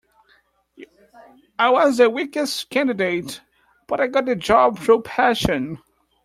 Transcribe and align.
I 1.59 1.69
was 1.69 1.97
the 1.97 2.09
weakest 2.09 2.71
candidate, 2.71 3.39
but 3.87 4.01
I 4.01 4.07
got 4.07 4.25
the 4.25 4.35
job 4.35 4.79
through 4.79 5.03
passion. 5.03 5.77